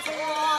[0.00, 0.49] 佛。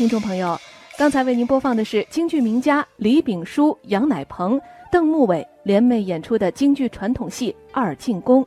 [0.00, 0.58] 听众朋友，
[0.96, 4.58] 刚才为您播放的是京剧名家李炳淑、杨乃彭、
[4.90, 8.42] 邓木伟联袂演出的京剧传统戏《二进宫》。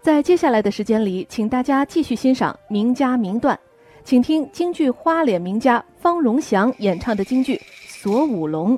[0.00, 3.60] 在接下来的时间里，请大家继续欣赏名家名段，
[4.02, 8.74] 请听京剧花脸名家方荣祥演唱的京剧《锁五龙》。